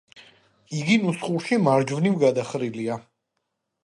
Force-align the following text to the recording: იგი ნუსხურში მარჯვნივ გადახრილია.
იგი 0.77 0.95
ნუსხურში 1.01 1.59
მარჯვნივ 1.67 2.15
გადახრილია. 2.23 2.97